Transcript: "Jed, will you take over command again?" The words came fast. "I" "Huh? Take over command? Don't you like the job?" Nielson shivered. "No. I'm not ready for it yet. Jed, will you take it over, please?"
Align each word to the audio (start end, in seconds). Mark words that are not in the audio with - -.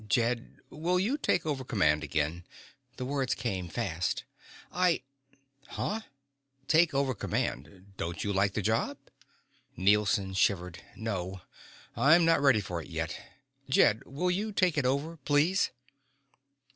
"Jed, 0.09 0.55
will 0.71 0.99
you 0.99 1.15
take 1.15 1.45
over 1.45 1.63
command 1.63 2.03
again?" 2.03 2.43
The 2.97 3.05
words 3.05 3.35
came 3.35 3.67
fast. 3.69 4.23
"I" 4.71 5.03
"Huh? 5.77 6.01
Take 6.67 6.95
over 6.95 7.13
command? 7.13 7.93
Don't 7.97 8.23
you 8.23 8.33
like 8.33 8.53
the 8.55 8.63
job?" 8.63 8.97
Nielson 9.77 10.33
shivered. 10.33 10.79
"No. 10.95 11.41
I'm 11.95 12.25
not 12.25 12.41
ready 12.41 12.61
for 12.61 12.81
it 12.81 12.87
yet. 12.89 13.15
Jed, 13.69 14.01
will 14.07 14.31
you 14.31 14.51
take 14.51 14.75
it 14.75 14.87
over, 14.87 15.17
please?" 15.17 15.69